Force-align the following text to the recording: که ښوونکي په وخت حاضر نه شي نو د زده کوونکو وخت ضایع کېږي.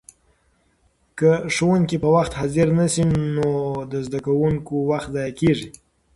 که 1.17 1.31
ښوونکي 1.55 1.97
په 2.03 2.09
وخت 2.15 2.31
حاضر 2.39 2.67
نه 2.79 2.85
شي 2.93 3.03
نو 3.35 3.49
د 3.91 3.93
زده 4.05 4.19
کوونکو 4.25 4.73
وخت 4.91 5.09
ضایع 5.15 5.33
کېږي. 5.39 5.69